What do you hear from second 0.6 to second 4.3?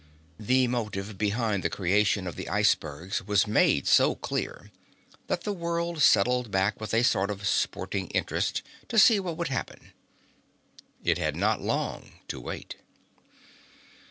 motive behind the creation of the icebergs was made so